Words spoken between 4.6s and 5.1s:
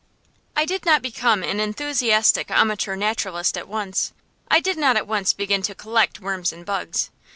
not at